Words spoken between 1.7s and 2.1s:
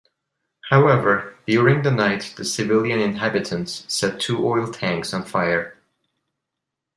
the